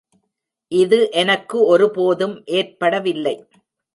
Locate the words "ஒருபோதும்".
1.65-2.35